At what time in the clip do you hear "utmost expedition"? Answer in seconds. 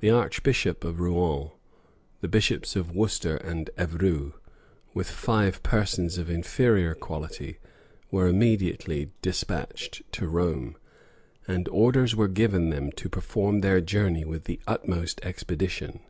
14.66-16.00